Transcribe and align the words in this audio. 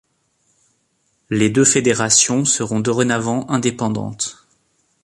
Les 1.29 1.51
deux 1.51 1.63
fédérations 1.63 2.43
seront 2.43 2.79
dorénavant 2.79 3.47
indépendantes. 3.51 4.47